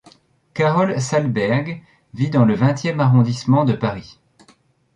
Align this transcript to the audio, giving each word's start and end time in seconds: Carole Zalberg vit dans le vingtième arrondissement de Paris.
Carole 0.55 0.97
Zalberg 0.97 1.83
vit 2.15 2.31
dans 2.31 2.43
le 2.43 2.55
vingtième 2.55 2.99
arrondissement 2.99 3.65
de 3.65 3.73
Paris. 3.73 4.19